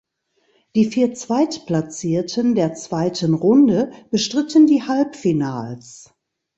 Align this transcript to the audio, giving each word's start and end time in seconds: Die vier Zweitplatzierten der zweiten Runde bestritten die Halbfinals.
Die 0.73 0.85
vier 0.85 1.13
Zweitplatzierten 1.13 2.55
der 2.55 2.73
zweiten 2.73 3.35
Runde 3.35 3.91
bestritten 4.09 4.65
die 4.65 4.81
Halbfinals. 4.81 6.09